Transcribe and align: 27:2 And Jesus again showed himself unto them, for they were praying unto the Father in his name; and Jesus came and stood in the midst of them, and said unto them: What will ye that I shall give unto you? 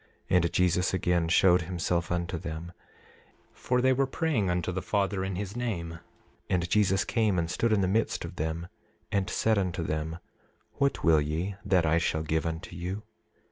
27:2 0.31 0.35
And 0.37 0.53
Jesus 0.53 0.93
again 0.95 1.27
showed 1.29 1.61
himself 1.61 2.11
unto 2.11 2.39
them, 2.39 2.71
for 3.53 3.81
they 3.81 3.93
were 3.93 4.07
praying 4.07 4.49
unto 4.49 4.71
the 4.71 4.81
Father 4.81 5.23
in 5.23 5.35
his 5.35 5.55
name; 5.55 5.99
and 6.49 6.67
Jesus 6.67 7.05
came 7.05 7.37
and 7.37 7.51
stood 7.51 7.71
in 7.71 7.81
the 7.81 7.87
midst 7.87 8.25
of 8.25 8.37
them, 8.37 8.67
and 9.11 9.29
said 9.29 9.59
unto 9.59 9.83
them: 9.83 10.17
What 10.79 11.03
will 11.03 11.21
ye 11.21 11.53
that 11.63 11.85
I 11.85 11.99
shall 11.99 12.23
give 12.23 12.47
unto 12.47 12.75
you? 12.75 13.03